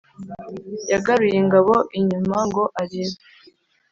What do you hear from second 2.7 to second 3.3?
arebe